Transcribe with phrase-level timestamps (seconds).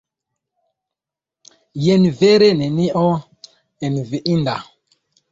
[1.87, 3.03] Jen vere nenio
[3.91, 4.57] enviinda!